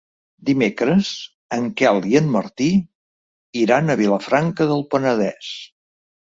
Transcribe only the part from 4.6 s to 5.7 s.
del Penedès.